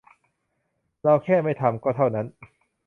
[1.03, 2.25] เราแค่ไม่ทำ ก็เท่านั้น